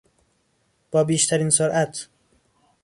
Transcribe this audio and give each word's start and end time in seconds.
با 0.91 1.03
بیشترین 1.03 1.49
سرعت 1.49 2.09